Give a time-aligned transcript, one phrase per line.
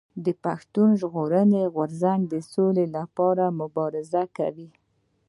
[0.43, 4.69] پښتون ژغورني غورځنګ د سولي لپاره مبارزه کوي.